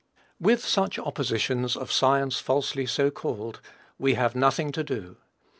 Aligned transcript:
With 0.39 0.65
such 0.65 0.97
"oppositions 0.97 1.77
of 1.77 1.91
science 1.91 2.39
falsely 2.39 2.87
so 2.87 3.11
called," 3.11 3.61
we 3.99 4.15
have 4.15 4.35
nothing 4.35 4.71
to 4.71 4.83
do. 4.83 5.17